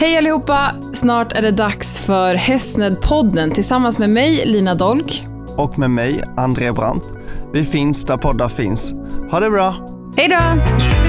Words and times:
Hej 0.00 0.16
allihopa! 0.16 0.74
Snart 0.92 1.32
är 1.32 1.42
det 1.42 1.50
dags 1.50 1.98
för 1.98 2.34
Hästnädd-podden 2.34 3.50
tillsammans 3.50 3.98
med 3.98 4.10
mig, 4.10 4.46
Lina 4.46 4.74
Dolk. 4.74 5.24
Och 5.56 5.78
med 5.78 5.90
mig, 5.90 6.22
André 6.36 6.72
Brandt. 6.72 7.04
Vi 7.52 7.64
finns 7.64 8.04
där 8.04 8.16
poddar 8.16 8.48
finns. 8.48 8.92
Ha 9.30 9.40
det 9.40 9.50
bra! 9.50 9.74
Hej 10.16 10.28
då! 10.28 10.99